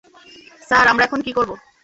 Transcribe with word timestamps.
Sir, 0.67 0.85
আমরা 0.87 1.03
এখন 1.05 1.19
কী 1.21 1.31
করব? 1.33 1.51